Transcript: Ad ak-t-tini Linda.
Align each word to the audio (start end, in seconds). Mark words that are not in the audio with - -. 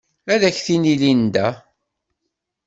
Ad 0.33 0.41
ak-t-tini 0.43 0.95
Linda. 1.01 1.47